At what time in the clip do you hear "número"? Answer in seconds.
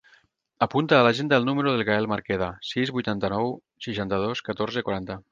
1.49-1.73